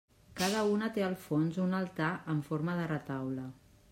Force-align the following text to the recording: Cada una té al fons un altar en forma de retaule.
Cada 0.39 0.61
una 0.75 0.87
té 0.95 1.03
al 1.07 1.17
fons 1.25 1.59
un 1.67 1.77
altar 1.81 2.09
en 2.35 2.41
forma 2.49 2.79
de 2.83 2.91
retaule. 2.97 3.49